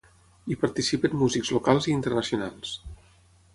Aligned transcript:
Hi 0.51 0.55
participen 0.63 1.13
músics 1.25 1.53
locals 1.57 1.91
i 1.91 1.95
internacionals. 1.99 2.75